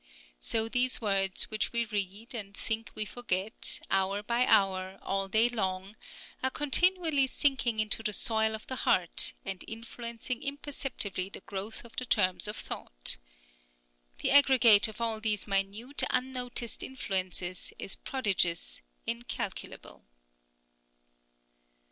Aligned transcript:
So 0.39 0.67
these 0.67 0.99
words 0.99 1.51
which 1.51 1.71
we 1.71 1.85
read, 1.85 2.33
and 2.33 2.57
think 2.57 2.89
we 2.95 3.05
forget, 3.05 3.79
hour 3.91 4.23
by 4.23 4.47
hour, 4.47 4.97
all 5.03 5.27
day 5.27 5.47
long, 5.47 5.95
are 6.41 6.49
continually 6.49 7.27
sinking 7.27 7.79
into 7.79 8.01
the 8.01 8.11
soil 8.11 8.55
of 8.55 8.65
the 8.65 8.77
heart, 8.77 9.33
and 9.45 9.63
influencing 9.67 10.41
imperceptibly 10.41 11.29
the 11.29 11.41
growth 11.41 11.85
of 11.85 11.95
the 11.97 12.05
germs 12.05 12.47
of 12.47 12.57
thought. 12.57 13.17
The 14.21 14.31
aggregate 14.31 14.87
of 14.87 14.99
all 15.01 15.19
these 15.19 15.45
minute, 15.45 16.01
unnoticed 16.09 16.81
influences 16.81 17.71
is 17.77 17.95
prodigious, 17.95 18.81
incalculable. 19.05 20.03